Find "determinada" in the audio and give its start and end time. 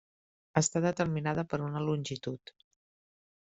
0.85-1.45